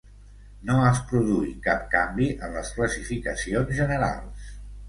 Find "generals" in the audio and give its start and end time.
3.83-4.53